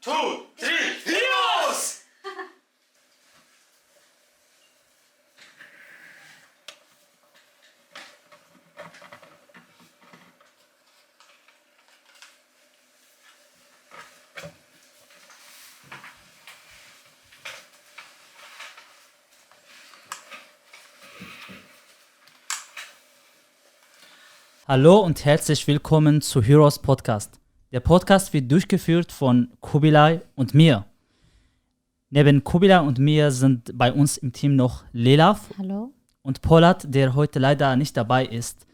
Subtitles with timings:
[0.00, 0.68] two, three,
[1.04, 2.02] Heroes!
[24.66, 27.40] Hallo und herzlich willkommen zu Heroes Podcast.
[27.70, 30.86] Der Podcast wird durchgeführt von Kubilai und mir.
[32.08, 35.92] Neben Kubilai und mir sind bei uns im Team noch Lelaf Hallo?
[36.22, 38.66] und Polat, der heute leider nicht dabei ist.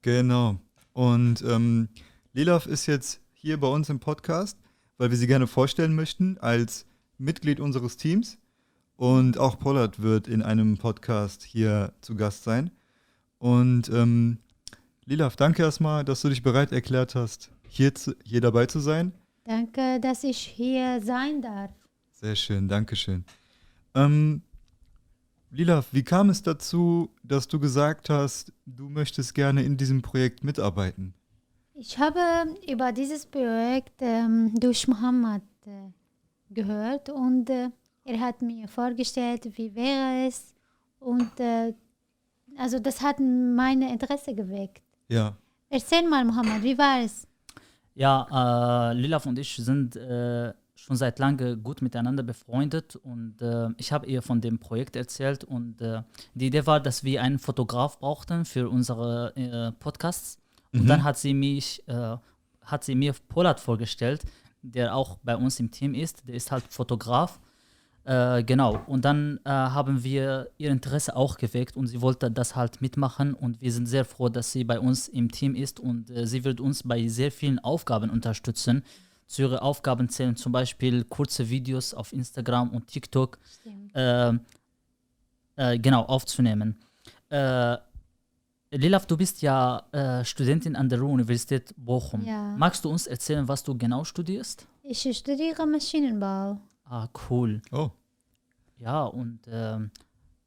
[0.00, 0.56] Genau.
[0.94, 1.90] Und ähm,
[2.32, 4.56] Lilaf ist jetzt hier bei uns im Podcast,
[4.96, 6.86] weil wir sie gerne vorstellen möchten als
[7.18, 8.38] Mitglied unseres Teams.
[8.96, 12.70] Und auch Pollard wird in einem Podcast hier zu Gast sein.
[13.36, 14.38] Und ähm,
[15.04, 19.12] Lilaf, danke erstmal, dass du dich bereit erklärt hast, hier, zu, hier dabei zu sein.
[19.44, 21.70] Danke, dass ich hier sein darf.
[22.12, 23.24] Sehr schön, danke schön.
[23.94, 24.42] Ähm,
[25.50, 30.44] Lilaf, wie kam es dazu, dass du gesagt hast, du möchtest gerne in diesem Projekt
[30.44, 31.14] mitarbeiten?
[31.74, 32.20] Ich habe
[32.68, 35.90] über dieses Projekt ähm, durch Mohammed äh,
[36.50, 37.70] gehört und äh,
[38.04, 40.54] er hat mir vorgestellt, wie wäre es
[40.98, 41.72] und äh,
[42.56, 44.82] also das hat mein Interesse geweckt.
[45.08, 45.36] Ja,
[45.70, 47.27] Erzähl mal, Mohammed, wie war es?
[47.98, 53.70] Ja, äh, Lilaf und ich sind äh, schon seit langem gut miteinander befreundet und äh,
[53.76, 56.02] ich habe ihr von dem Projekt erzählt und äh,
[56.34, 60.38] die Idee war, dass wir einen Fotograf brauchten für unsere äh, Podcasts.
[60.72, 62.16] Und dann hat sie mich, äh,
[62.62, 64.22] hat sie mir Polat vorgestellt,
[64.62, 67.40] der auch bei uns im Team ist, der ist halt Fotograf.
[68.08, 72.56] Äh, genau, und dann äh, haben wir ihr Interesse auch geweckt und sie wollte das
[72.56, 76.08] halt mitmachen und wir sind sehr froh, dass sie bei uns im Team ist und
[76.08, 78.82] äh, sie wird uns bei sehr vielen Aufgaben unterstützen.
[79.26, 83.94] Zu ihren Aufgaben zählen zum Beispiel kurze Videos auf Instagram und TikTok Stimmt.
[83.94, 86.78] äh, genau aufzunehmen.
[87.28, 87.76] Äh,
[88.70, 92.24] Lilaf, du bist ja äh, Studentin an der Ruhr-Universität Bochum.
[92.24, 92.54] Ja.
[92.56, 94.66] Magst du uns erzählen, was du genau studierst?
[94.82, 96.58] Ich studiere Maschinenbau.
[96.88, 97.60] Ah, cool.
[97.72, 97.90] oh,
[98.78, 99.90] Ja, und ähm,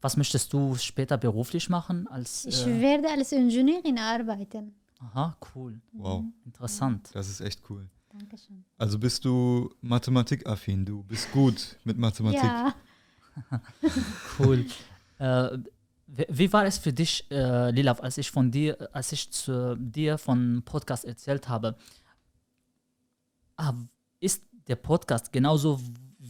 [0.02, 2.07] was möchtest du später beruflich machen?
[2.07, 4.74] Als, Ich äh, werde als Ingenieurin arbeiten.
[5.00, 5.79] aha, cool.
[5.94, 7.09] wow, Interessant.
[7.13, 7.88] das ist echt cool.
[8.09, 8.66] Dankeschön.
[8.78, 12.44] Also bist du mathematikaffin, du bist gut mit Mathematik.
[12.44, 12.73] Ja,
[14.40, 14.66] Cool.
[15.19, 15.58] äh,
[16.08, 19.78] wie, wie war es für dich, äh, Lilaf, als ich von dir, als ich zu
[19.78, 21.78] dir von Podcast erzählt habe?
[23.56, 23.73] Ah,
[24.19, 25.79] ist der Podcast genauso,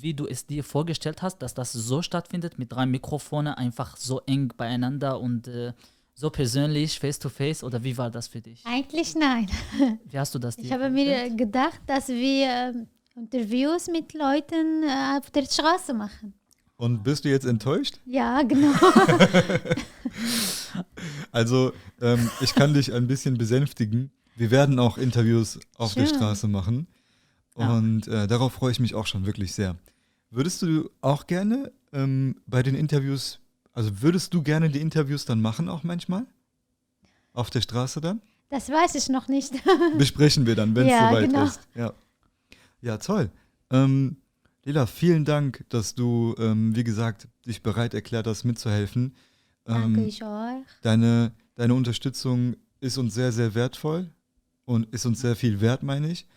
[0.01, 4.21] wie du es dir vorgestellt hast, dass das so stattfindet mit drei Mikrofonen, einfach so
[4.25, 5.73] eng beieinander und äh,
[6.13, 7.63] so persönlich, face to face?
[7.63, 8.63] Oder wie war das für dich?
[8.65, 9.49] eigentlich nein.
[10.09, 14.83] Wie hast du das dir Ich habe mir gedacht, dass wir ähm, Interviews mit Leuten
[14.83, 16.33] äh, auf der Straße machen.
[16.77, 17.99] Und bist du jetzt enttäuscht?
[18.05, 18.73] Ja, genau.
[21.31, 24.11] Also, ähm, ich kann dich ein bisschen besänftigen.
[24.35, 26.15] Wir werden auch Interviews auf der Schön.
[26.15, 26.87] Straße machen.
[27.55, 29.75] Und äh, darauf freue ich mich auch schon wirklich sehr.
[30.31, 33.39] Würdest du auch gerne ähm, bei den Interviews,
[33.73, 36.25] also würdest du gerne die Interviews dann machen auch manchmal?
[37.33, 38.21] Auf der Straße dann?
[38.49, 39.53] Das weiß ich noch nicht.
[39.97, 41.43] Besprechen wir dann, wenn es Ja, soweit genau.
[41.45, 41.59] ist.
[41.75, 41.93] Ja,
[42.81, 43.29] ja toll.
[43.69, 44.17] Ähm,
[44.63, 49.15] Lila, vielen Dank, dass du, ähm, wie gesagt, dich bereit erklärt hast, mitzuhelfen.
[49.65, 50.63] Danke Ähm, ich euch.
[50.81, 54.09] deine, deine Unterstützung ist uns sehr, sehr wertvoll
[54.65, 56.27] und ist uns sehr viel wert, meine ich.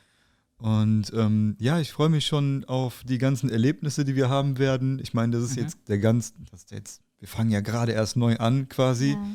[0.65, 4.99] Und ähm, ja, ich freue mich schon auf die ganzen Erlebnisse, die wir haben werden.
[4.99, 5.63] Ich meine, das ist Mhm.
[5.63, 9.11] jetzt der ganz, das ist jetzt, wir fangen ja gerade erst neu an quasi.
[9.11, 9.27] Ja.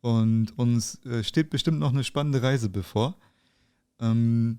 [0.00, 3.16] Und uns äh, steht bestimmt noch eine spannende Reise bevor.
[4.00, 4.58] Ähm,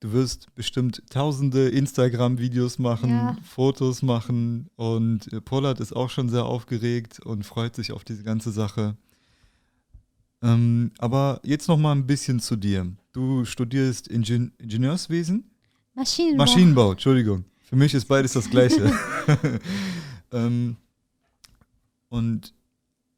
[0.00, 3.36] du wirst bestimmt tausende Instagram-Videos machen, Ja.
[3.42, 8.22] Fotos machen und äh, Pollard ist auch schon sehr aufgeregt und freut sich auf diese
[8.22, 8.96] ganze Sache.
[10.42, 12.86] Ähm, aber jetzt noch mal ein bisschen zu dir.
[13.12, 15.50] Du studierst Ingen Ingenieurswesen?
[15.94, 16.44] Maschinenbau.
[16.44, 17.44] Maschinenbau, Entschuldigung.
[17.62, 18.92] Für mich ist beides das Gleiche.
[20.32, 20.76] ähm,
[22.08, 22.52] und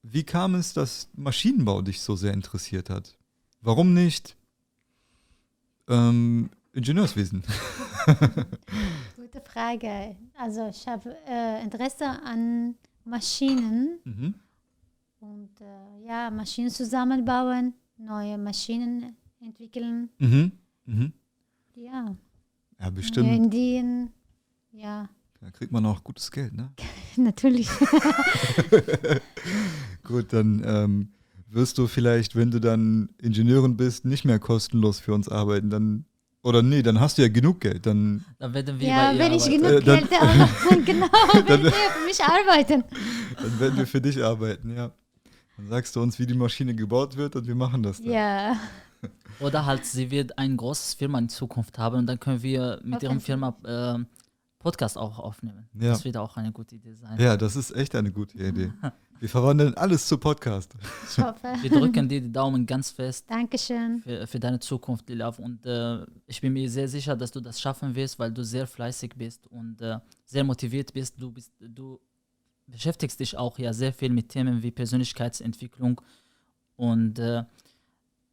[0.02, 3.16] wie kam es, dass Maschinenbau dich so sehr interessiert hat?
[3.60, 4.36] Warum nicht
[5.88, 7.42] ähm, Ingenieurswesen?
[9.16, 10.16] Gute Frage.
[10.38, 14.34] Also ich habe äh, Interesse an Maschinen mhm.
[15.20, 20.08] Und äh, ja, Maschinen zusammenbauen, neue Maschinen entwickeln.
[20.18, 20.52] Mhm.
[20.86, 21.12] Mhm.
[21.74, 22.14] Ja,
[22.80, 23.28] Ja, bestimmt.
[23.28, 24.10] in Indien.
[24.72, 25.08] Ja,
[25.40, 26.70] Da kriegt man auch gutes Geld, ne?
[27.16, 27.68] natürlich.
[30.04, 31.08] Gut, dann ähm,
[31.50, 35.70] wirst du vielleicht, wenn du dann Ingenieurin bist, nicht mehr kostenlos für uns arbeiten.
[35.70, 36.04] Dann,
[36.42, 37.86] Oder nee, dann hast du ja genug Geld.
[37.86, 39.62] Dann, Dann werden wir Ja, wenn ich arbeiten.
[39.62, 41.08] genug Äh, dann- Geld habe, genau,
[41.48, 42.84] wenn wir für mich arbeiten.
[43.36, 44.90] dann werden wir für dich arbeiten, ja.
[45.58, 48.10] Dann sagst du uns, wie die Maschine gebaut wird und wir machen das dann.
[48.12, 48.56] Ja,
[49.40, 53.02] Oder halt, sie wird ein großes Firma in Zukunft haben und dann können wir mit
[53.02, 53.20] ihrem.
[53.20, 54.04] Firma äh,
[54.58, 55.68] Podcast auch aufnehmen.
[55.74, 55.90] Ja.
[55.90, 57.18] Das wird auch eine gute Idee sein.
[57.20, 58.72] Ja, das ist echt eine gute Idee.
[59.20, 60.76] Wir verwandeln alles zu Podcast.
[61.10, 61.48] ich hoffe.
[61.60, 64.00] Wir drücken dir die Daumen ganz fest Dankeschön.
[64.00, 65.40] für, für deine Zukunft, Lilaf.
[65.40, 68.66] Und äh, ich bin mir sehr sicher, dass du das schaffen wirst, weil du sehr
[68.66, 71.20] fleißig bist und äh, sehr motiviert bist.
[71.20, 71.98] Du bist, du
[72.68, 76.00] beschäftigst dich auch ja sehr viel mit Themen wie Persönlichkeitsentwicklung.
[76.76, 77.44] Und äh,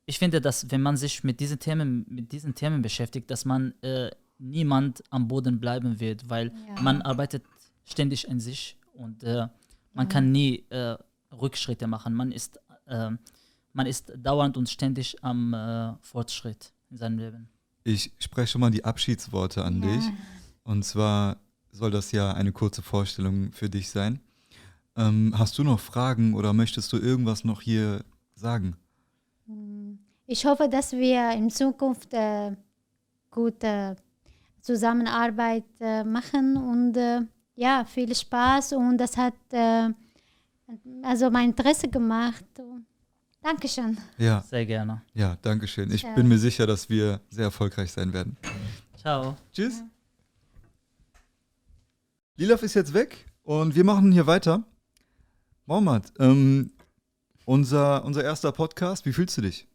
[0.06, 3.74] ich finde, dass wenn man sich mit diesen Themen, mit diesen Themen beschäftigt, dass man
[3.82, 6.82] äh, niemand am Boden bleiben wird, weil Ja.
[6.82, 7.44] man arbeitet
[7.86, 9.48] ständig in sich und äh,
[9.94, 10.98] man kann nie äh,
[11.32, 12.14] Rückschritte machen.
[12.14, 13.12] Man ist, äh,
[13.74, 17.50] man ist dauernd und ständig am äh, Fortschritt in seinem Leben.
[17.84, 19.90] Ich spreche schon mal die Abschiedsworte an Ja.
[19.96, 20.06] dich.
[20.64, 21.38] Und zwar
[21.72, 24.20] soll das ja eine kurze Vorstellung für dich sein.
[24.97, 28.03] Ähm, hast du noch Fragen oder möchtest du irgendwas noch hier
[28.36, 28.75] sagen?
[30.27, 32.56] Ich hoffe, dass wir in Zukunft äh,
[33.30, 33.95] gute
[34.62, 37.21] Zusammenarbeit äh, machen und äh,
[37.56, 39.89] ja, viel Spaß und das hat äh,
[41.03, 42.44] also mein Interesse gemacht.
[43.41, 43.98] Dankeschön.
[44.18, 45.03] Ja, Sehr gerne.
[45.13, 45.91] ja, danke schön.
[45.91, 46.15] Ich Ja.
[46.15, 48.36] bin mir sicher, dass wir sehr erfolgreich sein werden.
[48.98, 49.38] Ciao.
[49.53, 49.83] Tschüss.
[52.38, 54.63] Lilaf ist jetzt weg und wir machen hier weiter.
[55.67, 56.71] Mohammad, ähm,
[57.45, 59.67] unser, unser erster Podcast, wie fühlst du dich?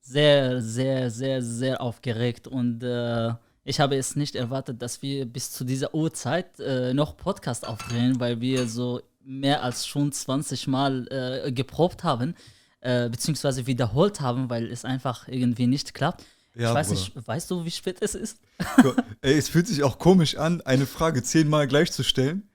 [0.00, 3.32] Sehr, sehr, sehr, sehr aufgeregt und äh,
[3.64, 8.20] ich habe es nicht erwartet, dass wir bis zu dieser Uhrzeit äh, noch Podcast aufdrehen,
[8.20, 12.34] weil wir so mehr als schon 20 Mal äh, geprobt haben,
[12.80, 16.22] äh, beziehungsweise wiederholt haben, weil es einfach irgendwie nicht klappt.
[16.54, 17.00] Ja, ich weiß Bruder.
[17.00, 18.40] nicht, weißt du, wie spät es ist?
[19.22, 22.46] Ey, es fühlt sich auch komisch an, eine Frage zehnmal gleich zu stellen.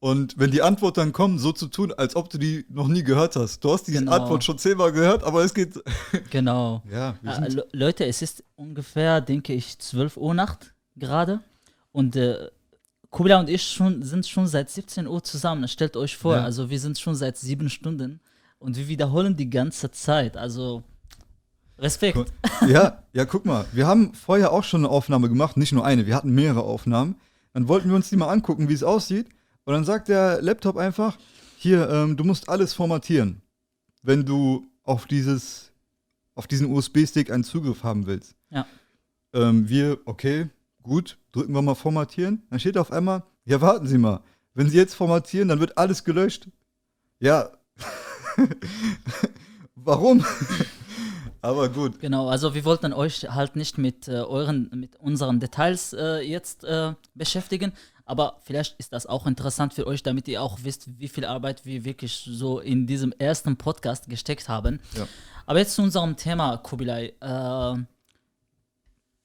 [0.00, 3.02] Und wenn die Antwort dann kommt, so zu tun, als ob du die noch nie
[3.02, 3.64] gehört hast.
[3.64, 4.12] Du hast diese Genau.
[4.12, 5.74] Antwort schon zehnmal gehört, aber es geht.
[6.30, 6.82] Genau.
[6.90, 11.40] Ja, sind, Le- Leute, es ist ungefähr, denke ich, 12 Uhr Nacht gerade.
[11.90, 12.48] Und äh,
[13.10, 15.66] Kubila und ich schon, sind schon seit 17 Uhr zusammen.
[15.66, 16.44] Stellt euch vor, Ja.
[16.44, 18.20] also wir sind schon seit sieben Stunden
[18.60, 20.36] und wir wiederholen die ganze Zeit.
[20.36, 20.84] Also
[21.78, 22.32] Respekt.
[22.68, 26.06] ja, ja, guck mal, wir haben vorher auch schon eine Aufnahme gemacht, nicht nur eine,
[26.06, 27.16] wir hatten mehrere Aufnahmen.
[27.52, 29.26] Dann wollten wir uns die mal angucken, wie es aussieht.
[29.68, 31.18] Und dann sagt der Laptop einfach,
[31.58, 33.42] hier, ähm, du musst alles formatieren,
[34.02, 35.72] wenn du auf dieses,
[36.34, 38.34] auf diesen USB-Stick einen Zugriff haben willst.
[38.48, 38.66] Ja.
[39.34, 40.48] Ähm, wir, okay,
[40.82, 42.46] gut, drücken wir mal formatieren.
[42.48, 44.22] Dann steht auf einmal, ja, warten Sie mal,
[44.54, 46.48] wenn Sie jetzt formatieren, dann wird alles gelöscht.
[47.20, 47.50] Ja.
[49.74, 50.24] Warum?
[51.42, 52.00] Aber gut.
[52.00, 56.64] Genau, also wir wollten euch halt nicht mit äh, euren, mit unseren Details äh, jetzt
[56.64, 57.74] äh, beschäftigen,
[58.08, 61.66] aber vielleicht ist das auch interessant für euch, damit ihr auch wisst, wie viel Arbeit
[61.66, 64.80] wir wirklich so in diesem ersten Podcast gesteckt haben.
[64.94, 65.06] Ja.
[65.46, 67.14] Aber jetzt zu unserem Thema, Kubilai.
[67.20, 67.84] Äh,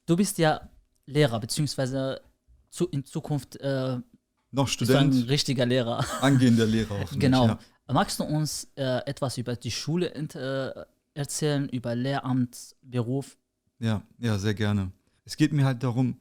[0.06, 0.70] du bist ja
[1.06, 2.22] Lehrer, beziehungsweise
[2.70, 4.04] zu, in Zukunft äh, Noch
[4.52, 6.06] du ein Student, richtiger Lehrer.
[6.22, 7.20] angehender Lehrer hoffentlich.
[7.20, 7.48] Genau.
[7.48, 7.60] Ja.
[7.88, 13.38] Magst du uns äh, etwas über die Schule äh, erzählen, über Lehramt, Beruf?
[13.80, 14.92] Ja, ja, sehr gerne.
[15.26, 16.20] Es geht mir halt darum,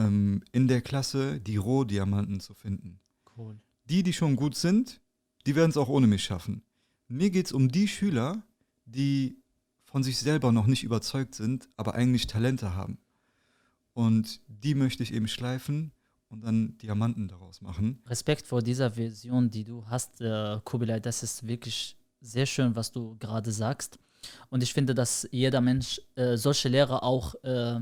[0.00, 3.00] ähm, in der Klasse die Rohdiamanten zu finden.
[3.36, 3.58] Cool.
[3.84, 5.00] Die, die schon gut sind,
[5.46, 6.62] die werden es auch ohne mich schaffen.
[7.08, 8.42] Mir geht es um die Schüler,
[8.84, 9.36] die
[9.84, 12.98] von sich selber noch nicht überzeugt sind, aber eigentlich Talente haben.
[13.92, 15.92] Und die möchte ich eben schleifen
[16.28, 18.00] und dann Diamanten daraus machen.
[18.06, 21.00] Respekt vor dieser Vision, die du hast, äh, Kubilai.
[21.00, 23.98] Das ist wirklich sehr schön, was du gerade sagst.
[24.48, 27.80] Und ich finde, dass jeder Mensch äh, solche Lehrer auch äh,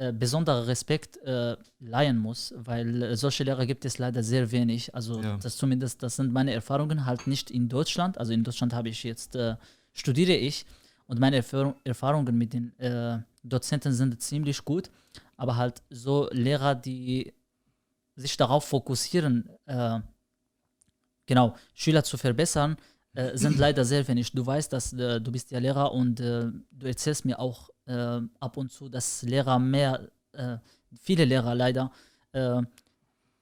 [0.00, 4.94] äh, besonderer Respekt äh, leihen muss, weil äh, solche Lehrer gibt es leider sehr wenig.
[4.94, 5.36] Also Ja.
[5.36, 8.16] das zumindest, das sind meine Erfahrungen halt nicht in Deutschland.
[8.16, 9.56] Also in Deutschland habe ich jetzt, äh,
[9.92, 10.64] studiere ich
[11.06, 12.72] und meine Erfahrung, Erfahrungen mit den
[13.42, 14.90] Dozenten sind ziemlich gut.
[15.36, 17.34] Aber halt so Lehrer, die
[18.16, 19.50] sich darauf fokussieren,
[21.26, 22.76] genau, Schüler zu verbessern,
[23.14, 24.32] äh, sind leider sehr wenig.
[24.32, 28.20] Du weißt, dass äh, du bist ja Lehrer und äh, du erzählst mir auch äh,
[28.38, 30.58] ab und zu, dass Lehrer mehr, äh,
[31.00, 31.90] viele Lehrer leider,
[32.32, 32.62] äh,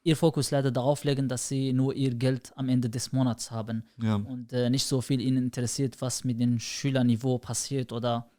[0.02, 3.84] ihr Fokus leider darauf legen, dass sie nur ihr Geld am Ende des Monats haben
[4.02, 8.30] Ja, und äh, nicht so viel ihnen interessiert, was mit dem Schülerniveau passiert oder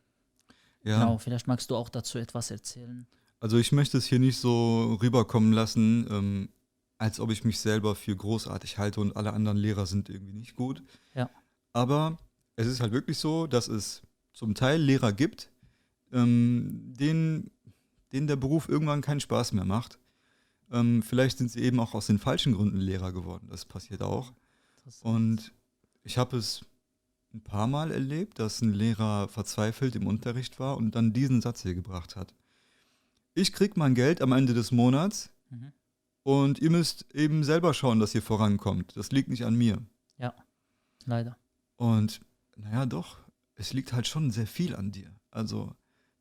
[0.83, 0.99] ja.
[0.99, 3.05] genau, vielleicht magst du auch dazu etwas erzählen.
[3.39, 6.49] Also ich möchte es hier nicht so rüberkommen lassen, ähm,
[6.97, 10.55] als ob ich mich selber für großartig halte und alle anderen Lehrer sind irgendwie nicht
[10.55, 10.83] gut.
[11.13, 11.29] Ja.
[11.71, 12.17] Aber
[12.55, 14.01] es ist halt wirklich so, dass es
[14.33, 15.49] zum Teil Lehrer gibt,
[16.11, 17.51] ähm, denen
[18.11, 19.99] denen der Beruf irgendwann keinen Spaß mehr macht.
[20.71, 23.47] Ähm, vielleicht sind sie eben auch aus den falschen Gründen Lehrer geworden.
[23.49, 24.33] Das passiert auch.
[25.01, 25.51] Und
[26.03, 26.65] ich habe es
[27.35, 31.61] ein paar Mal erlebt, dass ein Lehrer verzweifelt im Unterricht war und dann diesen Satz
[31.61, 32.33] hier gebracht hat.
[33.35, 35.71] Ich krieg mein Geld am Ende des Monats Mhm.
[36.23, 38.97] und ihr müsst eben selber schauen, dass ihr vorankommt.
[38.97, 39.77] Das liegt nicht an mir.
[40.17, 40.33] Ja,
[41.05, 41.37] leider.
[41.75, 42.21] Und
[42.55, 43.17] naja, doch,
[43.55, 45.11] es liegt halt schon sehr viel an dir.
[45.31, 45.75] Also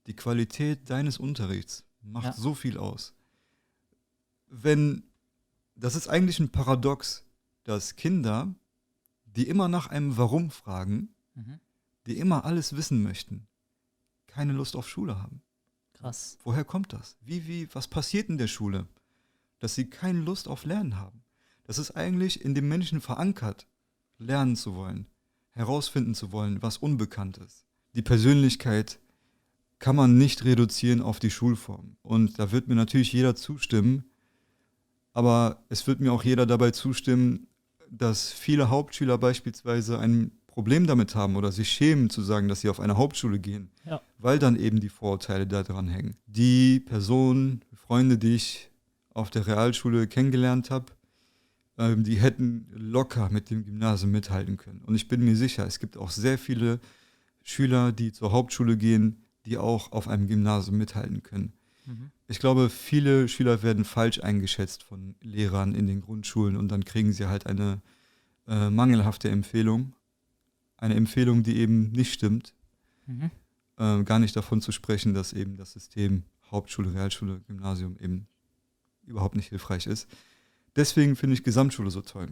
[0.08, 2.32] die Qualität deines Unterrichts macht Ja.
[2.32, 3.14] so viel aus.
[4.48, 5.04] Wenn,
[5.76, 7.24] das ist eigentlich ein Paradox,
[7.64, 8.54] dass Kinder,
[9.26, 11.60] die immer nach einem Warum fragen, Mhm.
[12.06, 13.46] die immer alles wissen möchten,
[14.26, 15.42] keine Lust auf Schule haben.
[15.92, 16.38] Krass.
[16.42, 17.16] Woher kommt das?
[17.20, 18.86] Wie, wie, was passiert in der Schule?
[19.58, 21.22] Dass sie keine Lust auf Lernen haben.
[21.64, 23.66] Das ist eigentlich in dem Menschen verankert,
[24.16, 25.06] lernen zu wollen,
[25.52, 27.66] herausfinden zu wollen, was unbekannt ist.
[27.94, 29.00] Die Persönlichkeit
[29.78, 31.96] kann man nicht reduzieren auf die Schulform.
[32.02, 34.04] Und da wird mir natürlich jeder zustimmen,
[35.12, 37.46] aber es wird mir auch jeder dabei zustimmen,
[37.90, 42.68] dass viele Hauptschüler beispielsweise ein Problem damit haben oder sich schämen zu sagen, dass sie
[42.68, 44.02] auf eine Hauptschule gehen, Ja.
[44.18, 46.16] weil dann eben die Vorurteile da dran hängen.
[46.26, 48.70] Die Personen, Freunde, die ich
[49.14, 50.86] auf der Realschule kennengelernt habe,
[51.78, 54.82] ähm, die hätten locker mit dem Gymnasium mithalten können.
[54.84, 56.80] Und ich bin mir sicher, es gibt auch sehr viele
[57.44, 61.52] Schüler, die zur Hauptschule gehen, die auch auf einem Gymnasium mithalten können.
[61.86, 62.10] Mhm.
[62.26, 67.12] Ich glaube, viele Schüler werden falsch eingeschätzt von Lehrern in den Grundschulen und dann kriegen
[67.12, 67.80] sie halt eine
[68.46, 69.94] äh, mangelhafte Empfehlung.
[70.76, 72.54] Eine Empfehlung, die eben nicht stimmt.
[73.06, 73.30] Mhm.
[73.78, 78.26] Äh, gar nicht davon zu sprechen, dass eben das System Hauptschule, Realschule, Gymnasium eben
[79.06, 80.08] überhaupt nicht hilfreich ist.
[80.76, 82.28] Deswegen finde ich Gesamtschule so toll.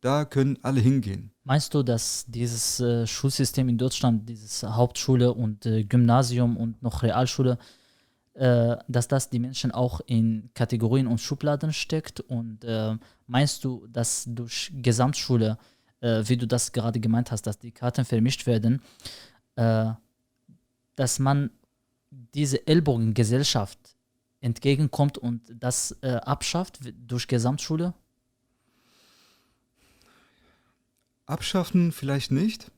[0.00, 1.30] Da können alle hingehen.
[1.44, 7.02] Meinst du, dass dieses äh, Schulsystem in Deutschland, dieses Hauptschule und äh, Gymnasium und noch
[7.02, 7.58] Realschule,
[8.34, 12.20] äh, dass das die Menschen auch in Kategorien und Schubladen steckt?
[12.20, 15.58] Und äh, meinst du, dass durch Gesamtschule,
[16.00, 18.82] äh, wie du das gerade gemeint hast, dass die Karten vermischt werden,
[19.56, 19.90] äh,
[20.96, 21.50] dass man
[22.10, 23.78] diese Ellbogengesellschaft
[24.40, 27.94] entgegenkommt und das abschafft durch Gesamtschule?
[31.30, 32.70] Abschaffen vielleicht nicht,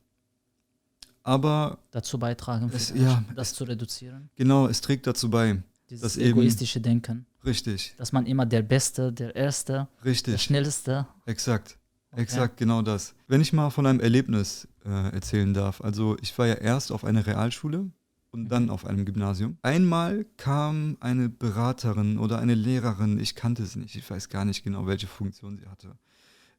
[1.22, 4.28] aber Dazu beitragen, Es- vielleicht, ja, das zu reduzieren?
[4.36, 5.62] genau, es trägt dazu bei.
[5.90, 10.42] Dieses Das eben- egoistische Denken, Richtig, dass man immer der Beste, der Erste, der richtig.
[10.42, 11.06] Schnellste.
[11.26, 11.76] Exakt,
[12.12, 12.22] Okay.
[12.22, 13.14] exakt, genau das.
[13.28, 17.04] Wenn ich mal von einem Erlebnis äh, erzählen darf, also ich war ja erst auf
[17.04, 17.90] einer Realschule
[18.30, 19.58] und dann auf einem Gymnasium.
[19.62, 24.64] Einmal kam eine Beraterin oder eine Lehrerin, ich kannte sie nicht, ich weiß gar nicht
[24.64, 25.94] genau, welche Funktion sie hatte,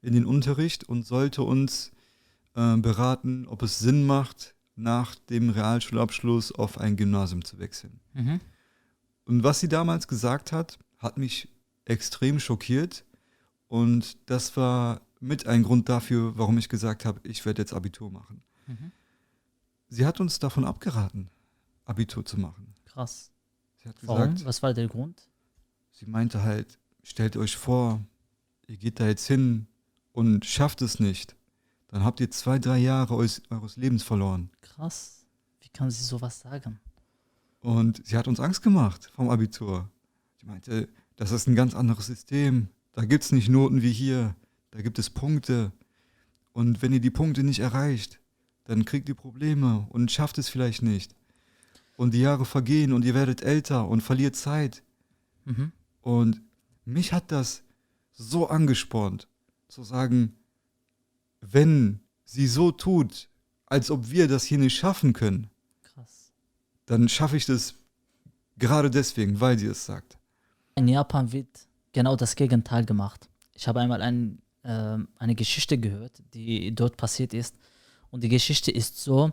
[0.03, 1.91] in den Unterricht und sollte uns
[2.55, 8.00] äh, beraten, ob es Sinn macht, nach dem Realschulabschluss auf ein Gymnasium zu wechseln.
[8.13, 8.39] Mhm.
[9.25, 11.48] Und was sie damals gesagt hat, hat mich
[11.86, 13.05] extrem schockiert.
[13.67, 18.12] Und das war mit ein Grund dafür, warum ich gesagt habe, ich werde jetzt Abitur
[18.12, 18.43] machen.
[18.67, 18.91] Mhm.
[19.89, 21.29] Sie hat uns davon abgeraten,
[21.86, 22.74] Abitur zu machen.
[22.86, 23.31] Krass.
[23.81, 24.31] Sie hat Warum?
[24.31, 25.29] gesagt, Was war der Grund?
[25.91, 28.01] sie meinte halt, stellt euch vor,
[28.67, 29.67] ihr geht da jetzt hin
[30.13, 31.36] und schafft es nicht.
[31.89, 34.50] Dann habt ihr zwei, drei Jahre eures, eures Lebens verloren.
[34.62, 35.25] Krass.
[35.60, 36.79] Wie kann sie sowas sagen?
[37.60, 39.89] Und sie hat uns Angst gemacht vom Abitur.
[40.39, 42.70] Sie meinte, das ist ein ganz anderes System.
[42.93, 44.36] Da gibt es nicht Noten wie hier.
[44.72, 45.72] Da gibt es Punkte.
[46.51, 48.20] Und wenn ihr die Punkte nicht erreicht,
[48.65, 51.15] dann kriegt ihr Probleme und schafft es vielleicht nicht.
[51.96, 54.84] Und die Jahre vergehen und ihr werdet älter und verliert Zeit.
[55.46, 55.72] Mhm.
[56.01, 56.41] Und
[56.86, 57.63] mich hat das
[58.13, 59.27] so angespornt,
[59.73, 60.35] zu sagen,
[61.41, 63.27] wenn sie so tut,
[63.65, 65.49] als ob wir das hier nicht schaffen können,
[65.81, 66.31] Krass.
[66.85, 67.73] dann schaffe ich das
[68.57, 70.17] gerade deswegen, weil sie es sagt.
[70.75, 71.47] In Japan wird
[71.91, 73.29] genau das Gegenteil gemacht.
[73.53, 77.55] Ich habe einmal ein, ähm, eine Geschichte gehört, die dort passiert ist.
[78.11, 79.31] Und die Geschichte ist so,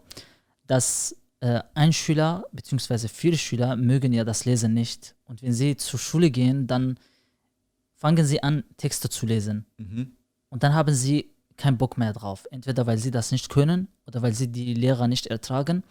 [0.66, 3.08] dass äh, ein Schüler bzw.
[3.08, 5.14] viele Schüler mögen ja das Lesen nicht.
[5.24, 6.98] Und wenn sie zur Schule gehen, dann
[7.94, 9.66] fangen sie an, Texte zu lesen.
[9.76, 10.16] Mhm.
[10.50, 12.46] Und dann haben sie keinen Bock mehr drauf.
[12.50, 15.82] Entweder weil sie das nicht können oder weil sie die Lehrer nicht ertragen.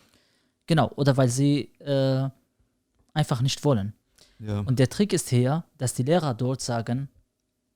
[0.67, 2.29] Genau, oder weil sie äh,
[3.13, 3.93] einfach nicht wollen.
[4.39, 4.59] Ja.
[4.59, 7.09] Und der Trick ist hier, dass die Lehrer dort sagen,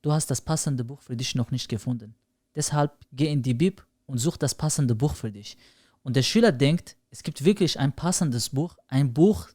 [0.01, 2.15] du hast das passende Buch für dich noch nicht gefunden.
[2.55, 5.57] Deshalb geh in die Bib und such das passende Buch für dich.
[6.03, 9.49] Und der Schüler denkt, es gibt wirklich ein passendes Buch, ein Buch,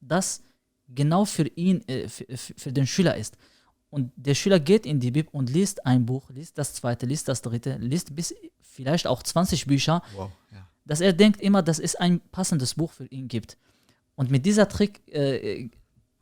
[0.00, 0.42] das
[0.88, 3.36] genau für ihn, äh, für, für für den Schüler ist.
[3.96, 7.28] Und der Schüler geht in die Bib und liest ein Buch, liest das zweite, liest
[7.28, 10.30] das dritte, liest bis vielleicht auch 20 Bücher, Wow.
[10.52, 10.68] Ja.
[10.84, 13.56] dass er denkt immer, dass es ein passendes Buch für ihn gibt.
[14.14, 15.70] Und mit dieser Trick äh,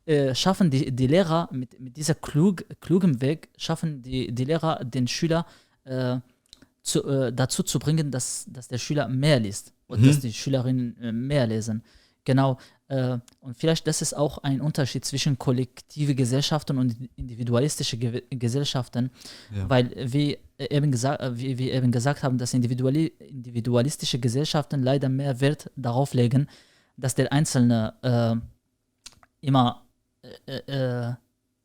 [0.06, 4.84] äh, schaffen die, die Lehrer mit, mit dieser klug, klugem Weg, schaffen die, die Lehrer
[4.84, 5.44] den Schüler
[5.84, 6.18] äh,
[6.82, 10.06] zu, äh, dazu zu bringen, dass, dass der Schüler mehr liest und Mhm.
[10.06, 11.82] dass die Schülerinnen äh, mehr lesen.
[12.24, 12.58] Genau.
[12.88, 19.10] Äh, und vielleicht das ist auch ein Unterschied zwischen kollektive Gesellschaften und individualistische Ge Gesellschaften,
[19.56, 19.68] Ja.
[19.70, 25.40] weil wie eben, gesagt, wie wir eben gesagt haben, dass individuali individualistische Gesellschaften leider mehr
[25.40, 26.46] Wert darauf legen,
[26.96, 28.36] dass der Einzelne äh,
[29.46, 29.82] immer
[30.46, 30.56] äh,
[31.10, 31.14] äh,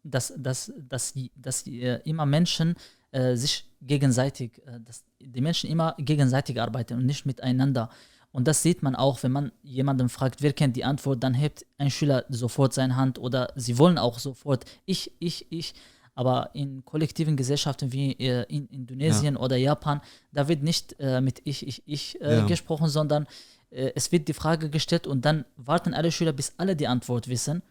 [0.04, 2.76] dass, dass, dass, die- dass äh, immer Menschen
[3.12, 7.90] äh, sich gegenseitig, äh, dass die Menschen immer gegenseitig arbeiten und nicht miteinander.
[8.32, 11.66] Und das sieht man auch, wenn man jemanden fragt, wer kennt die Antwort, dann hebt
[11.78, 15.74] ein Schüler sofort seine Hand oder sie wollen auch sofort ich, ich, ich.
[16.14, 21.42] Aber in kollektiven Gesellschaften wie äh, in Indonesien oder Japan, da wird nicht äh, mit
[21.46, 22.46] ich, ich, ich äh, Ja.
[22.46, 23.26] gesprochen, sondern
[23.72, 27.30] äh, es wird die Frage gestellt und dann warten alle Schüler, bis alle die Antwort
[27.30, 27.64] wissen.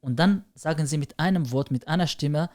[0.00, 2.48] Und dann sagen sie mit einem Wort, mit einer Stimme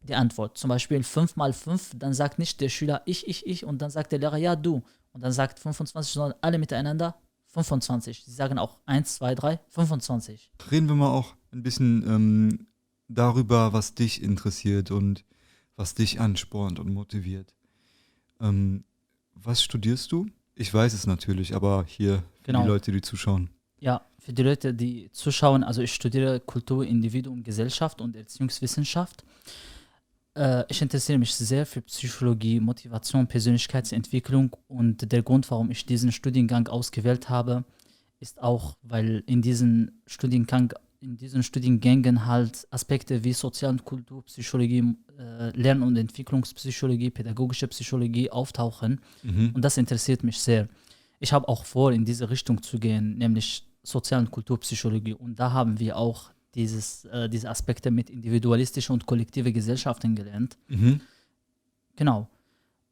[0.00, 0.58] die Antwort.
[0.58, 3.90] Zum Beispiel 5 mal 5, dann sagt nicht der Schüler ich, ich, ich und dann
[3.90, 4.82] sagt der Lehrer ja, du.
[5.14, 7.14] Und dann sagt 25, sondern alle miteinander
[7.46, 8.24] 25.
[8.24, 10.50] Sie sagen auch 1, 2, 3, 25.
[10.70, 12.66] Reden wir mal auch ein bisschen ähm,
[13.08, 15.24] darüber, was dich interessiert und
[15.76, 17.54] was dich anspornt und motiviert.
[18.40, 18.84] Ähm,
[19.34, 20.26] was studierst du?
[20.56, 22.62] Ich weiß es natürlich, aber hier für Genau.
[22.62, 23.50] die Leute, die zuschauen.
[23.78, 29.24] Ja, für die Leute, die zuschauen, also ich studiere Kultur, Individuum, Gesellschaft und Erziehungswissenschaft.
[30.34, 36.12] Äh, ich interessiere mich sehr für Psychologie, Motivation, Persönlichkeitsentwicklung und der Grund, warum ich diesen
[36.12, 37.64] Studiengang ausgewählt habe,
[38.20, 44.96] ist auch, weil in diesem Studiengang, in diesen Studiengängen halt Aspekte wie Sozial- und Kulturpsychologie,
[45.18, 49.00] äh, Lern- und Entwicklungspsychologie, pädagogische Psychologie auftauchen.
[49.22, 49.52] Mhm.
[49.54, 50.68] Und das interessiert mich sehr.
[51.20, 55.14] Ich habe auch vor, in diese Richtung zu gehen, nämlich Sozial- und Kulturpsychologie.
[55.14, 60.56] Und da haben wir auch dieses, äh, diese Aspekte mit individualistische und kollektive Gesellschaften gelernt.
[60.68, 61.00] Mhm.
[61.96, 62.28] Genau.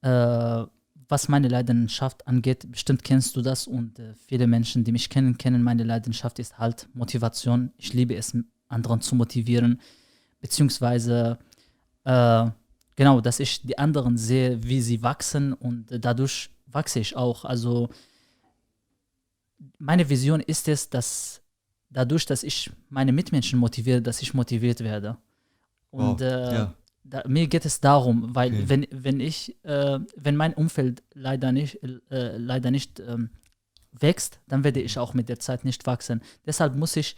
[0.02, 0.64] Äh,
[1.08, 5.36] was meine Leidenschaft angeht, bestimmt kennst du das und äh, viele Menschen, die mich kennen,
[5.36, 7.70] kennen meine Leidenschaft ist halt Motivation.
[7.76, 8.34] Ich liebe es,
[8.68, 9.80] anderen zu motivieren,
[10.40, 11.38] beziehungsweise
[12.04, 12.46] äh,
[12.96, 17.44] genau, dass ich die anderen sehe, wie sie wachsen und dadurch wachse ich auch.
[17.44, 17.90] Also
[19.78, 21.41] meine Vision ist es, dass
[21.92, 25.16] dadurch, dass ich meine Mitmenschen motiviere, dass ich motiviert werde.
[25.90, 26.74] Und Wow, äh, ja.
[27.04, 28.64] da, mir geht es darum, weil Okay.
[28.68, 33.30] wenn, wenn ich, äh, wenn mein Umfeld leider nicht, äh, leider nicht ähm,
[33.92, 36.22] wächst, dann werde ich auch mit der Zeit nicht wachsen.
[36.46, 37.16] Deshalb muss ich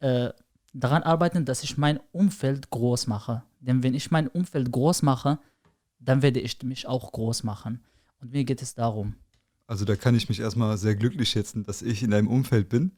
[0.00, 0.30] äh,
[0.72, 3.42] daran arbeiten, dass ich mein Umfeld groß mache.
[3.60, 5.38] Denn wenn ich mein Umfeld groß mache,
[5.98, 7.84] dann werde ich mich auch groß machen.
[8.20, 9.16] Und mir geht es darum.
[9.66, 12.92] Also da kann ich mich erstmal sehr glücklich schätzen, dass ich in deinem Umfeld bin.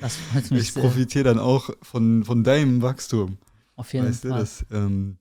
[0.00, 3.38] Das freut mich Ich profitiere dann auch von, von deinem Wachstum.
[3.76, 4.38] Auf jeden weißt du, Fall.
[4.40, 5.16] das, ähm,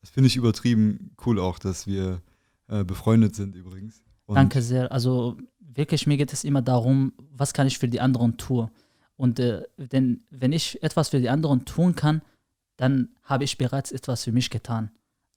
[0.00, 2.22] das finde ich übertrieben cool auch, dass wir
[2.68, 4.02] äh, befreundet sind übrigens.
[4.26, 4.92] Und Danke sehr.
[4.92, 8.70] Also wirklich, mir geht es immer darum, was kann ich für die anderen tun.
[9.16, 12.22] Und äh, denn wenn ich etwas für die anderen tun kann,
[12.76, 14.90] dann habe ich bereits etwas für mich getan.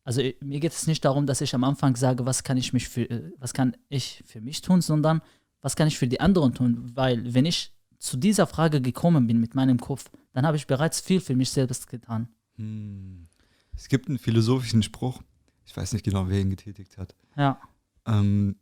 [0.03, 2.73] Also äh, mir geht es nicht darum, dass ich am Anfang sage, was kann ich
[2.73, 5.21] mich für, äh, was kann ich für mich tun, sondern
[5.61, 6.91] was kann ich für die anderen tun.
[6.95, 10.99] Weil wenn ich zu dieser Frage gekommen bin mit meinem Kopf, dann habe ich bereits
[10.99, 12.27] viel für mich selbst getan.
[12.57, 13.27] Hm.
[13.75, 15.21] Es gibt einen philosophischen Spruch,
[15.65, 17.15] ich weiß nicht genau, wer ihn getätigt hat.
[17.37, 17.59] Ja.
[18.05, 18.57] Ähm,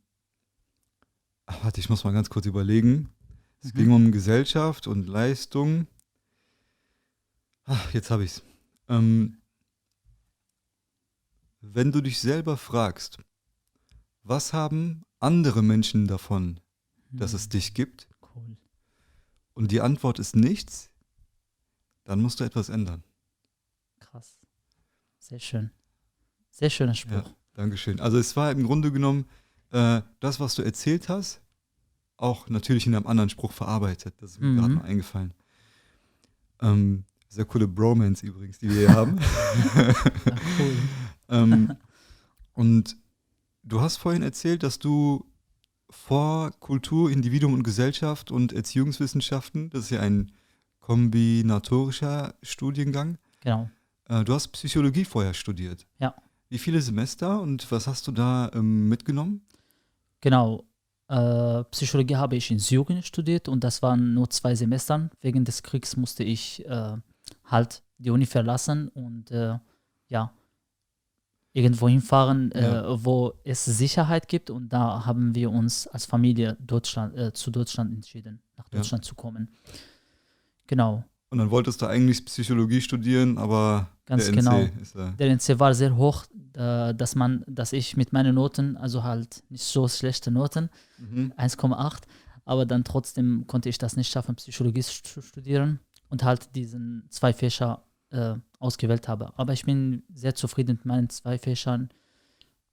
[1.47, 3.09] ach, warte, ich muss mal ganz kurz überlegen.
[3.63, 3.77] Es Mhm.
[3.77, 5.87] ging um Gesellschaft und Leistung.
[7.65, 8.43] Ach, jetzt habe ich es.
[8.89, 9.37] Ähm,
[11.61, 13.17] wenn du dich selber fragst,
[14.23, 16.59] was haben andere Menschen davon,
[17.11, 18.57] dass es dich gibt, Cool.
[19.53, 20.89] und die Antwort ist nichts,
[22.03, 23.03] dann musst du etwas ändern.
[23.99, 24.39] Krass.
[25.19, 25.71] Sehr schön.
[26.49, 27.11] Sehr schöner Spruch.
[27.27, 27.99] Ja, Dankeschön.
[27.99, 29.25] Also es war im Grunde genommen
[29.71, 31.41] äh, das, was du erzählt hast,
[32.17, 34.15] auch natürlich in einem anderen Spruch verarbeitet.
[34.19, 34.57] Das ist mir Mhm.
[34.57, 35.33] gerade mal eingefallen.
[36.61, 39.17] Ähm, sehr coole Bromance übrigens, die wir hier haben.
[39.75, 39.95] Ja,
[40.59, 40.77] cool.
[41.31, 41.75] Ähm,
[42.53, 42.95] und
[43.63, 45.25] du hast vorhin erzählt, dass du
[45.89, 50.31] vor Kultur, Individuum und Gesellschaft und Erziehungswissenschaften, das ist ja ein
[50.79, 53.69] kombinatorischer Studiengang, Genau.
[54.07, 55.85] äh, du hast Psychologie vorher studiert.
[55.99, 56.15] Ja.
[56.49, 59.41] Wie viele Semester und was hast du da ähm, mitgenommen?
[60.21, 60.63] Genau.
[61.07, 65.11] Äh, Psychologie habe ich in Syrien studiert und das waren nur zwei Semestern.
[65.21, 66.97] Wegen des Kriegs musste ich äh,
[67.45, 69.57] halt die Uni verlassen und äh,
[70.07, 70.31] ja,
[71.53, 72.93] irgendwo hinfahren, Ja.
[72.93, 74.49] äh, wo es Sicherheit gibt.
[74.49, 78.79] Und da haben wir uns als Familie Deutschland, äh, zu Deutschland entschieden, nach Ja.
[78.79, 79.49] Deutschland zu kommen.
[80.67, 81.03] Genau.
[81.29, 84.59] Und dann wolltest du eigentlich Psychologie studieren, aber Ganz der genau.
[84.59, 85.13] NC ist da.
[85.17, 89.41] Der NC war sehr hoch, äh, dass man, dass ich mit meinen Noten, also halt
[89.49, 91.33] nicht so schlechte Noten, Mhm.
[91.37, 92.03] 1,8,
[92.43, 97.31] aber dann trotzdem konnte ich das nicht schaffen, Psychologie zu studieren und halt diesen zwei
[97.31, 99.37] Fächer äh, ausgewählt habe.
[99.37, 101.89] Aber ich bin sehr zufrieden mit meinen zwei Fächern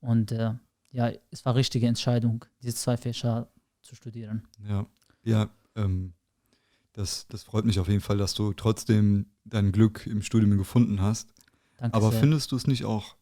[0.00, 0.54] und äh,
[0.90, 3.50] ja, es war richtige Entscheidung, diese zwei Fächer
[3.82, 4.46] zu studieren.
[4.66, 4.86] Ja,
[5.24, 6.14] ja ähm,
[6.92, 11.00] das, das freut mich auf jeden Fall, dass du trotzdem dein Glück im Studium gefunden
[11.00, 11.32] hast.
[11.76, 12.20] Danke Aber sehr.
[12.20, 13.16] findest du es nicht auch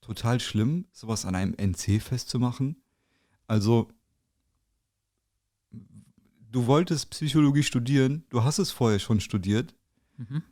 [0.00, 2.82] total schlimm, sowas an einem NC festzumachen?
[3.46, 3.88] Also,
[5.70, 9.74] du wolltest Psychologie studieren, du hast es vorher schon studiert
[10.16, 10.42] Mhm.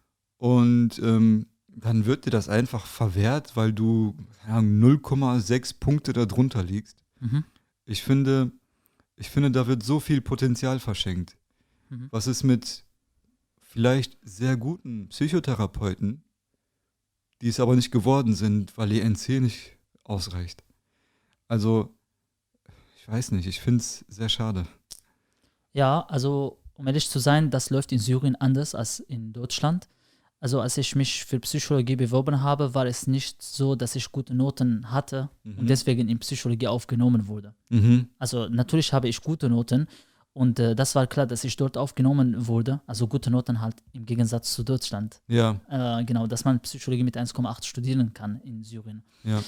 [0.40, 6.62] Und ähm, dann wird dir das einfach verwehrt, weil du keine Ahnung, 0,6 Punkte darunter
[6.62, 7.04] liegst.
[7.20, 7.44] Mhm.
[7.84, 8.50] Ich finde,
[9.16, 11.36] ich finde, da wird so viel Potenzial verschenkt.
[11.90, 12.08] Mhm.
[12.10, 12.84] Was ist mit
[13.60, 16.24] vielleicht sehr guten Psychotherapeuten,
[17.42, 20.64] die es aber nicht geworden sind, weil ihr NC nicht ausreicht?
[21.48, 21.94] Also,
[22.96, 24.66] ich weiß nicht, ich finde es sehr schade.
[25.74, 29.86] Ja, also um ehrlich zu sein, das läuft in Syrien anders als in Deutschland.
[30.42, 34.34] Also als ich mich für Psychologie beworben habe, war es nicht so, dass ich gute
[34.34, 35.58] Noten hatte Mhm.
[35.58, 37.54] und deswegen in Psychologie aufgenommen wurde.
[37.68, 38.08] Mhm.
[38.18, 39.86] Also natürlich habe ich gute Noten
[40.32, 42.80] und äh, das war klar, dass ich dort aufgenommen wurde.
[42.86, 45.20] Also gute Noten halt im Gegensatz zu Deutschland.
[45.28, 49.02] Ja, Äh, genau, dass man Psychologie mit 1,8 studieren kann in Syrien.
[49.24, 49.42] ja.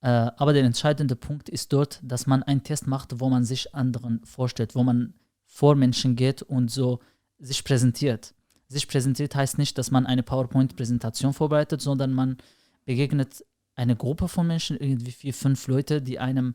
[0.00, 3.74] Äh, aber der entscheidende Punkt ist dort, dass man einen Test macht, wo man sich
[3.74, 5.14] anderen vorstellt, wo man
[5.46, 6.98] vor Menschen geht und so
[7.38, 8.34] sich präsentiert.
[8.68, 12.38] Sich präsentiert heißt nicht, dass man eine PowerPoint-Präsentation vorbereitet, sondern man
[12.84, 13.44] begegnet
[13.76, 16.54] eine Gruppe von Menschen, irgendwie vier, fünf Leute, die einem,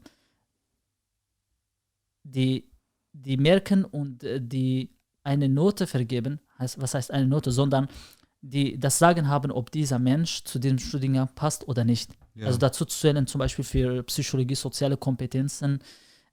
[2.24, 2.70] die,
[3.14, 7.88] die merken und äh, die eine Note vergeben, heißt, was heißt eine Note, sondern
[8.42, 12.14] die das Sagen haben, ob dieser Mensch zu diesem Studiengang passt oder nicht.
[12.36, 12.48] ja.
[12.48, 15.80] Also dazu zählen zum Beispiel für Psychologie soziale Kompetenzen,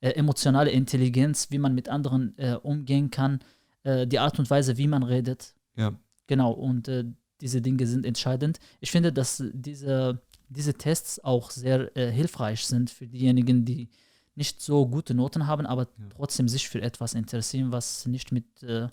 [0.00, 3.40] äh, emotionale Intelligenz, wie man mit anderen äh, umgehen kann,
[3.82, 5.54] äh, die Art und Weise, wie man redet.
[5.76, 5.92] Ja.
[6.26, 7.04] Genau, und äh,
[7.40, 8.58] diese Dinge sind entscheidend.
[8.80, 13.88] Ich finde, dass diese, diese Tests auch sehr äh, hilfreich sind für diejenigen, die
[14.34, 16.08] nicht so gute Noten haben, aber Ja.
[16.16, 18.88] trotzdem sich für etwas interessieren, was nicht mit äh,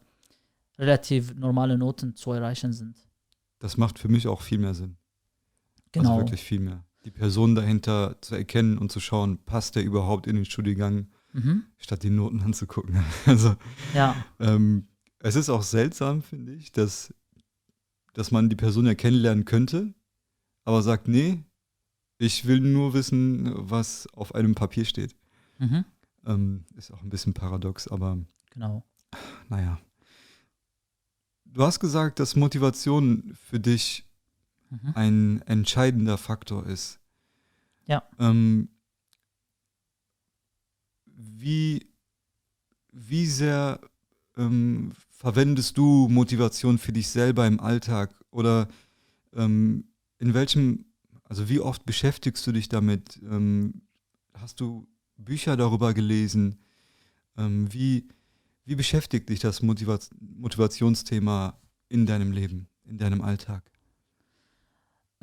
[0.78, 2.98] relativ normalen Noten zu erreichen sind.
[3.60, 4.98] Das macht für mich auch viel mehr Sinn.
[5.92, 6.10] Genau.
[6.12, 6.84] Also wirklich viel mehr.
[7.06, 11.64] Die Person dahinter zu erkennen und zu schauen, passt der überhaupt in den Studiengang, Mhm.
[11.80, 13.04] statt die Noten anzugucken.
[13.26, 13.56] Also,
[13.96, 14.88] Ja, ähm,
[15.24, 17.14] es ist auch seltsam, finde ich, dass,
[18.14, 19.94] dass man die Person ja kennenlernen könnte,
[20.66, 21.44] aber sagt, nee,
[22.20, 25.16] ich will nur wissen, was auf einem Papier steht.
[25.58, 25.86] mhm.
[26.26, 28.18] Ähm, ist auch ein bisschen paradox, aber
[28.52, 28.86] genau.
[29.50, 29.82] naja.
[31.44, 34.06] Du hast gesagt, dass Motivation für dich
[34.74, 34.92] Mhm.
[34.96, 37.00] ein entscheidender Faktor ist.
[37.86, 38.02] Ja.
[38.18, 38.70] Ähm,
[41.06, 41.88] wie,
[42.92, 43.80] wie sehr
[44.38, 48.14] ähm, verwendest du Motivation für dich selber im Alltag?
[48.32, 48.68] Oder
[49.36, 49.86] ähm,
[50.20, 50.86] in welchem,
[51.24, 53.20] also wie oft beschäftigst du dich damit?
[53.24, 53.82] Ähm,
[54.34, 56.60] hast du Bücher darüber gelesen?
[57.38, 58.08] Ähm, wie,
[58.66, 63.74] wie beschäftigt dich das Motiva Motivationsthema in deinem Leben, in deinem Alltag?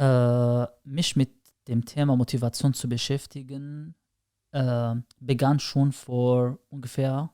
[0.01, 1.31] äh, mich mit
[1.68, 3.94] dem Thema Motivation zu beschäftigen,
[4.53, 7.31] äh, begann schon vor ungefähr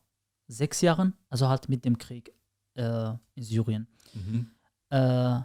[0.49, 2.33] sechs Jahren, also halt mit dem Krieg
[2.75, 3.87] äh, in Syrien.
[4.15, 4.51] Mhm.
[4.91, 5.41] Äh,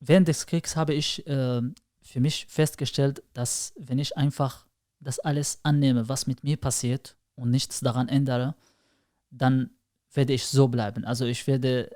[0.00, 1.62] während des Kriegs habe ich äh,
[2.02, 4.66] für mich festgestellt, dass wenn ich einfach
[5.00, 8.54] das alles annehme, was mit mir passiert und nichts daran ändere,
[9.30, 9.70] dann
[10.12, 11.04] werde ich so bleiben.
[11.04, 11.90] Also ich werde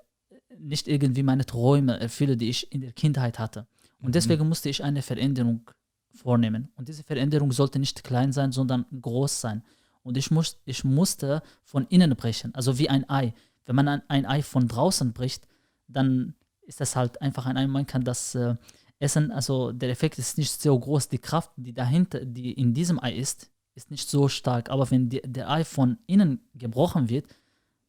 [0.59, 3.67] nicht irgendwie meine Träume erfüllen, die ich in der Kindheit hatte.
[4.01, 4.13] Und Mhm.
[4.13, 5.69] deswegen musste ich eine Veränderung
[6.15, 6.69] vornehmen.
[6.77, 9.65] Und diese Veränderung sollte nicht klein sein, sondern groß sein.
[10.03, 13.35] Und ich, muss, ich musste von innen brechen, also wie ein Ei.
[13.65, 15.47] Wenn man ein, ein Ei von draußen bricht,
[15.87, 17.67] dann ist das halt einfach ein Ei.
[17.67, 18.57] Man kann das äh,
[18.99, 21.09] essen, also der Effekt ist nicht so groß.
[21.09, 24.71] Die Kraft, die dahinter, die in diesem Ei ist, ist nicht so stark.
[24.71, 27.27] Aber wenn die, der Ei von innen gebrochen wird,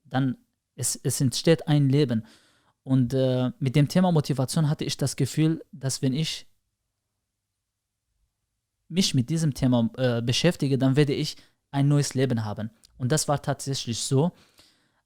[0.05, 0.37] dann
[0.75, 2.25] es, es entsteht ein Leben.
[2.83, 6.47] Und äh, mit dem Thema Motivation hatte ich das Gefühl, dass wenn ich
[8.89, 11.37] mich mit diesem Thema äh, beschäftige, dann werde ich
[11.73, 12.69] ein neues Leben haben.
[12.97, 14.31] Und das war tatsächlich so.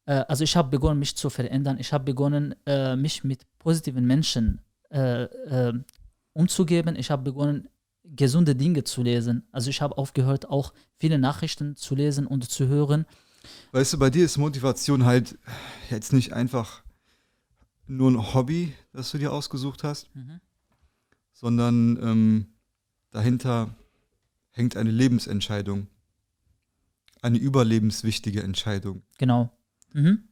[0.05, 1.77] Äh, also ich habe begonnen, mich zu verändern.
[1.79, 5.73] Ich habe begonnen, äh, mich mit positiven Menschen äh, äh,
[6.33, 6.95] umzugeben.
[6.95, 7.69] Ich habe begonnen,
[8.03, 9.47] gesunde Dinge zu lesen.
[9.51, 13.05] Also ich habe aufgehört, auch viele Nachrichten zu lesen und zu hören.
[13.71, 15.37] Weißt du, bei dir ist Motivation halt
[15.89, 16.83] jetzt nicht einfach
[17.87, 20.41] nur ein Hobby, das du dir ausgesucht hast, Mhm.
[21.33, 22.47] sondern ähm,
[23.11, 23.75] dahinter
[24.51, 25.87] hängt eine Lebensentscheidung.
[27.21, 29.03] Eine überlebenswichtige Entscheidung.
[29.17, 29.51] Genau.
[29.93, 30.27] Mhm.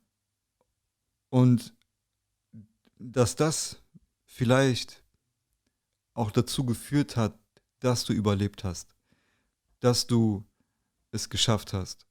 [1.29, 1.73] Und
[2.97, 3.81] dass das
[4.25, 5.03] vielleicht
[6.13, 7.37] auch dazu geführt hat,
[7.79, 8.95] dass du überlebt hast,
[9.79, 10.45] dass du
[11.11, 12.05] es geschafft hast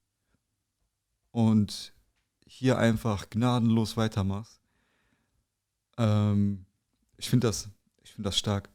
[1.30, 1.92] und
[2.46, 4.60] hier einfach gnadenlos weitermachst.
[5.98, 6.66] Ähm,
[7.16, 7.68] ich finde das,
[8.02, 8.68] ich finde das stark.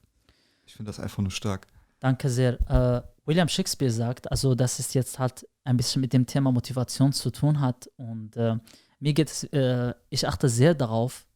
[0.65, 1.67] Ich finde das einfach nur stark.
[1.99, 2.59] Danke sehr.
[2.69, 7.13] Äh, William Shakespeare sagt, also dass es jetzt halt ein bisschen mit dem Thema Motivation
[7.13, 7.87] zu tun hat.
[7.95, 8.55] Und äh,
[8.99, 11.27] mir geht es, äh, ich achte sehr darauf,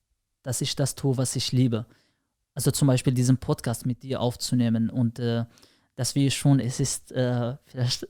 [0.41, 1.85] dass ich das tue, was ich liebe.
[2.55, 5.45] Also zum Beispiel diesen Podcast mit dir aufzunehmen und äh,
[5.95, 8.07] dass wir schon, es ist, äh, vielleicht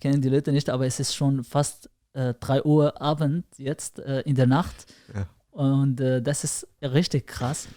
[0.00, 4.22] kennen die Leute nicht, aber es ist schon fast äh, 3 Uhr Abend jetzt äh,
[4.22, 4.92] in der Nacht.
[5.14, 5.28] Ja.
[5.52, 7.68] Und äh, das ist richtig krass.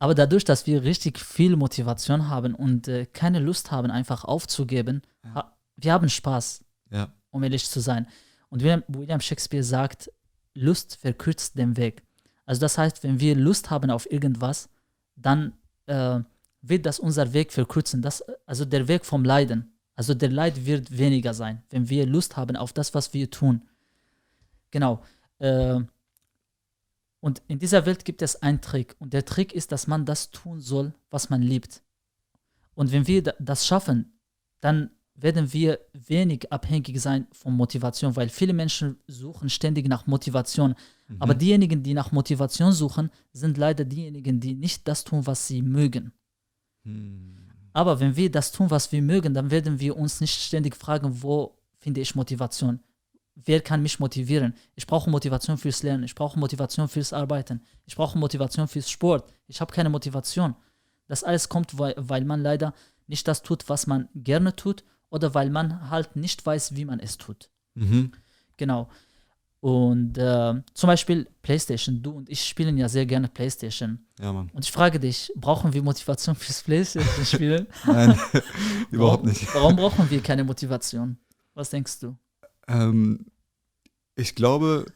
[0.00, 5.02] Aber dadurch, dass wir richtig viel Motivation haben und äh, keine Lust haben, einfach aufzugeben,
[5.22, 5.34] Ja.
[5.34, 7.12] ha wir haben Spaß, Ja.
[7.30, 8.06] um ehrlich zu sein.
[8.48, 10.10] Und William, William Shakespeare sagt,
[10.54, 12.02] Lust verkürzt den Weg.
[12.44, 14.68] Also das heißt, wenn wir Lust haben auf irgendwas,
[15.16, 15.52] dann
[15.86, 16.20] äh,
[16.62, 18.02] wird das unser Weg verkürzen.
[18.02, 19.72] Das, also der Weg vom Leiden.
[19.96, 23.62] Also der Leid wird weniger sein, wenn wir Lust haben auf das, was wir tun.
[24.70, 25.02] Genau.
[25.38, 25.80] Äh,
[27.20, 28.96] und in dieser Welt gibt es einen Trick.
[28.98, 31.82] Und der Trick ist, dass man das tun soll, was man liebt.
[32.74, 34.18] Und wenn wir da- das schaffen,
[34.60, 40.74] dann werden wir wenig abhängig sein von Motivation, weil viele Menschen suchen ständig nach Motivation.
[41.18, 45.60] Aber diejenigen, die nach Motivation suchen, sind leider diejenigen, die nicht das tun, was sie
[45.60, 46.12] mögen.
[46.84, 47.36] Hm.
[47.72, 51.22] Aber wenn wir das tun, was wir mögen, dann werden wir uns nicht ständig fragen,
[51.22, 52.80] wo finde ich Motivation?
[53.44, 54.54] Wer kann mich motivieren?
[54.74, 59.32] Ich brauche Motivation fürs Lernen, ich brauche Motivation fürs Arbeiten, ich brauche Motivation fürs Sport.
[59.46, 60.54] Ich habe keine Motivation.
[61.08, 62.74] Das alles kommt, weil, weil man leider
[63.06, 67.00] nicht das tut, was man gerne tut oder weil man halt nicht weiß, wie man
[67.00, 67.50] es tut.
[67.74, 68.12] Mhm.
[68.56, 68.88] Genau.
[69.60, 72.02] Und äh, zum Beispiel PlayStation.
[72.02, 74.06] Du und ich spielen ja sehr gerne PlayStation.
[74.18, 74.48] Ja, Mann.
[74.54, 77.66] Und ich frage dich, brauchen wir Motivation fürs PlayStation-Spielen?
[77.86, 78.18] Nein,
[78.90, 79.54] überhaupt Warum- nicht.
[79.54, 81.18] Warum brauchen wir keine Motivation?
[81.54, 82.16] Was denkst du?
[82.68, 83.26] Ähm,
[84.20, 84.86] ich glaube,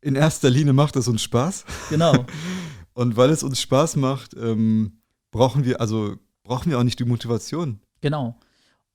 [0.00, 1.64] in erster Linie macht es uns Spaß.
[1.90, 2.26] Genau.
[2.94, 5.00] Und weil es uns Spaß macht, ähm,
[5.30, 7.80] brauchen wir, also brauchen wir auch nicht die Motivation.
[8.00, 8.36] Genau.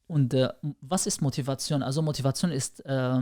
[0.06, 0.50] Und äh,
[0.82, 1.82] was ist Motivation?
[1.82, 3.22] Also Motivation ist äh,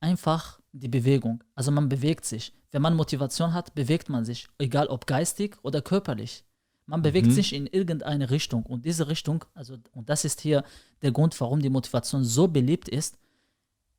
[0.00, 1.44] einfach die Bewegung.
[1.54, 2.52] Also man bewegt sich.
[2.70, 6.44] Wenn man Motivation hat, bewegt man sich, egal ob geistig oder körperlich.
[6.86, 7.32] Man bewegt Mhm.
[7.32, 8.64] sich in irgendeine Richtung.
[8.64, 10.64] Und diese Richtung, also, und das ist hier
[11.02, 13.16] der Grund, warum die Motivation so beliebt ist,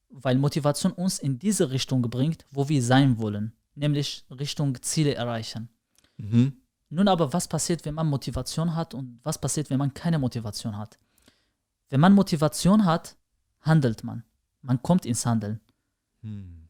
[0.09, 5.69] weil Motivation uns in diese Richtung bringt, wo wir sein wollen, nämlich Richtung Ziele erreichen.
[6.17, 6.53] Mhm.
[6.89, 10.77] Nun aber, was passiert, wenn man Motivation hat und was passiert, wenn man keine Motivation
[10.77, 10.97] hat?
[11.89, 13.15] Wenn man Motivation hat,
[13.61, 14.23] handelt man.
[14.61, 15.59] Man kommt ins Handeln.
[16.21, 16.67] Hm.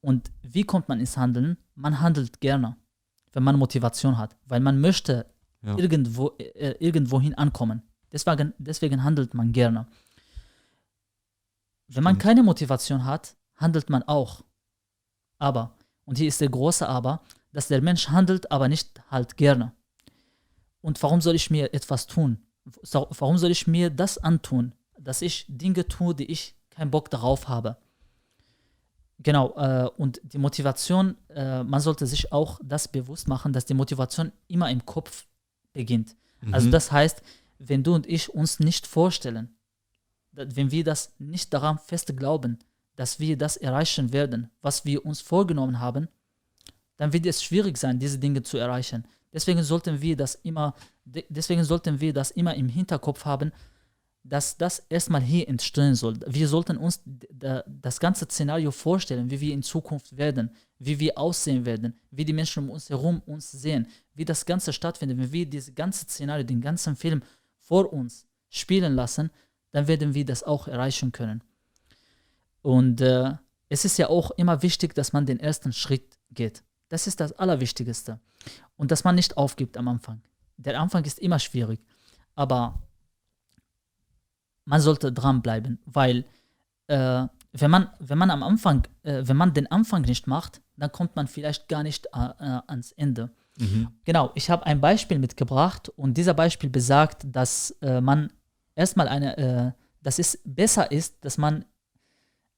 [0.00, 1.56] Und wie kommt man ins Handeln?
[1.74, 2.76] Man handelt gerne,
[3.32, 5.26] wenn man Motivation hat, weil man möchte
[5.62, 5.76] Ja.
[5.76, 7.82] irgendwo, äh, irgendwohin ankommen.
[8.12, 9.86] Deswegen, deswegen handelt man gerne.
[11.88, 14.44] Wenn man keine Motivation hat, handelt man auch.
[15.38, 17.22] Aber, und hier ist der große Aber,
[17.52, 19.72] dass der Mensch handelt, aber nicht halt gerne.
[20.80, 22.42] Und warum soll ich mir etwas tun?
[22.92, 27.48] Warum soll ich mir das antun, dass ich Dinge tue, die ich keinen Bock darauf
[27.48, 27.76] habe?
[29.18, 33.74] Genau, äh, und die Motivation, äh, man sollte sich auch das bewusst machen, dass die
[33.74, 35.26] Motivation immer im Kopf
[35.72, 36.16] beginnt.
[36.52, 36.72] Also Mhm.
[36.72, 37.22] das heißt,
[37.58, 39.55] wenn du und ich uns nicht vorstellen,
[40.36, 42.58] wenn wir das nicht daran fest glauben,
[42.94, 46.08] dass wir das erreichen werden, was wir uns vorgenommen haben,
[46.96, 49.04] dann wird es schwierig sein, diese Dinge zu erreichen.
[49.32, 53.52] Deswegen sollten wir das immer, de- deswegen sollten wir das immer im Hinterkopf haben,
[54.22, 56.18] dass das erstmal hier entstehen soll.
[56.26, 57.00] Wir sollten uns
[57.66, 62.32] das ganze Szenario vorstellen, wie wir in Zukunft werden, wie wir aussehen werden, wie die
[62.32, 65.18] Menschen um uns herum uns sehen, wie das Ganze stattfindet.
[65.18, 67.22] Wenn wir dieses ganze Szenario, den ganzen Film
[67.58, 69.30] vor uns spielen lassen,
[69.72, 71.42] dann werden wir das auch erreichen können.
[72.62, 73.32] Und äh,
[73.68, 76.62] es ist ja auch immer wichtig, dass man den ersten Schritt geht.
[76.88, 78.20] Das ist das Allerwichtigste.
[78.76, 80.22] Und dass man nicht aufgibt am Anfang.
[80.56, 81.80] Der Anfang ist immer schwierig.
[82.34, 82.80] Aber
[84.64, 86.24] man sollte dranbleiben, weil
[86.88, 90.92] äh, wenn, man, wenn man am Anfang, äh, wenn man den Anfang nicht macht, dann
[90.92, 93.30] kommt man vielleicht gar nicht äh, äh, ans Ende.
[93.58, 93.88] Mhm.
[94.04, 98.32] Genau, ich habe ein Beispiel mitgebracht und dieser Beispiel besagt, dass äh, man
[98.76, 101.64] erstmal eine, äh, dass es besser ist, dass man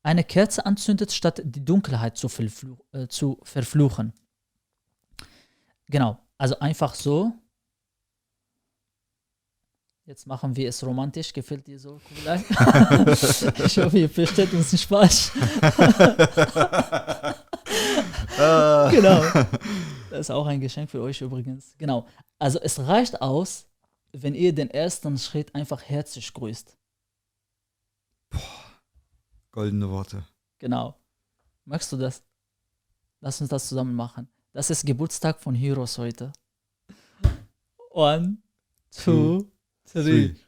[0.02, 4.12] eine Kerze anzündet, statt die Dunkelheit zu, verfluch, äh, zu verfluchen.
[5.88, 7.32] genau, also einfach so.
[10.04, 11.34] Jetzt machen wir es romantisch.
[11.34, 12.36] Gefällt dir so, Kublai?
[13.66, 15.30] ich hoffe, ihr versteht uns nicht falsch.
[18.90, 19.22] genau.
[20.10, 21.74] Das ist auch ein Geschenk für euch übrigens.
[21.76, 22.06] Genau.
[22.38, 23.66] Also es reicht aus,
[24.12, 26.76] wenn ihr den ersten Schritt einfach herzlich grüßt.
[29.50, 30.26] Goldene Worte.
[30.58, 30.98] Genau.
[31.64, 32.22] Magst du das?
[33.20, 34.28] Lass uns das zusammen machen.
[34.52, 36.32] Das ist Geburtstag von Heroes heute.
[37.90, 38.38] One,
[38.90, 39.50] two,
[39.84, 40.28] three.
[40.34, 40.47] Three.